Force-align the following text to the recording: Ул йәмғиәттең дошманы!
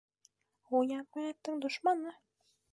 Ул 0.79 0.95
йәмғиәттең 0.95 1.63
дошманы! 1.67 2.19